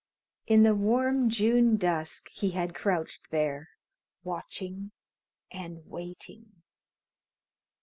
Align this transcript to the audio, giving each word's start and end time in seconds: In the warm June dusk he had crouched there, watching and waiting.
In 0.47 0.63
the 0.63 0.73
warm 0.73 1.29
June 1.29 1.77
dusk 1.77 2.27
he 2.29 2.49
had 2.49 2.73
crouched 2.73 3.29
there, 3.29 3.69
watching 4.23 4.93
and 5.51 5.85
waiting. 5.85 6.63